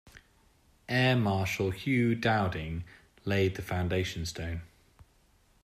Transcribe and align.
Air 0.89 1.15
Marshal 1.15 1.69
Hugh 1.69 2.15
Dowding 2.15 2.85
laid 3.23 3.53
the 3.53 3.61
foundation 3.61 4.25
stone. 4.25 4.63